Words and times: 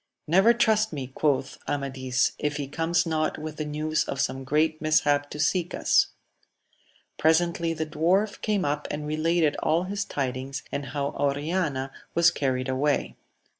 Never 0.25 0.51
trust 0.51 0.91
me, 0.91 1.11
quoth 1.13 1.59
Amadis, 1.67 2.31
if 2.39 2.57
he 2.57 2.67
comes 2.67 3.05
not 3.05 3.37
with 3.37 3.57
the 3.57 3.65
news 3.65 4.03
of 4.05 4.19
some 4.19 4.43
great 4.43 4.81
mishap 4.81 5.29
to 5.29 5.39
seek 5.39 5.75
us. 5.75 6.07
Presently 7.19 7.75
the 7.75 7.85
dwarf 7.85 8.41
came 8.41 8.65
up 8.65 8.87
and 8.89 9.05
related 9.05 9.55
all 9.61 9.83
his 9.83 10.03
tidings, 10.03 10.63
and 10.71 10.87
how 10.87 11.09
Oriana 11.09 11.91
was 12.15 12.31
carried 12.31 12.67
away. 12.67 13.15